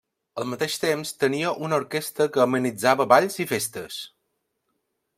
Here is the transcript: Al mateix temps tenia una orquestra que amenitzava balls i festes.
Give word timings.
Al 0.43 0.45
mateix 0.53 0.77
temps 0.83 1.11
tenia 1.25 1.51
una 1.67 1.79
orquestra 1.83 2.29
que 2.37 2.43
amenitzava 2.49 3.09
balls 3.15 3.41
i 3.47 3.51
festes. 3.55 4.03